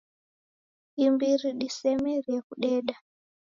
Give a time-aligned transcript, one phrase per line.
[1.05, 2.95] Imbiri disemerie kudeda